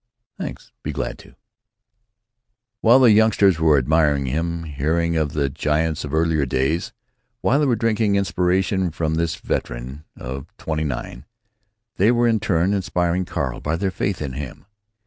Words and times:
"Thanks. 0.39 0.71
Be 0.81 0.91
glad 0.91 1.19
to." 1.19 1.35
While 2.79 2.97
the 2.97 3.11
youngsters 3.11 3.59
were 3.59 3.77
admiring 3.77 4.25
him, 4.25 4.63
hearing 4.63 5.15
of 5.15 5.33
the 5.33 5.47
giants 5.47 6.03
of 6.03 6.11
earlier 6.11 6.43
days, 6.43 6.91
while 7.41 7.59
they 7.59 7.67
were 7.67 7.75
drinking 7.75 8.15
inspiration 8.15 8.89
from 8.89 9.13
this 9.13 9.35
veteran 9.35 10.03
of 10.15 10.47
twenty 10.57 10.85
nine, 10.85 11.25
they 11.97 12.11
were 12.11 12.27
in 12.27 12.39
turn 12.39 12.73
inspiring 12.73 13.25
Carl 13.25 13.59
by 13.59 13.75
their 13.75 13.91
faith 13.91 14.23
in 14.23 14.33
him. 14.33 14.65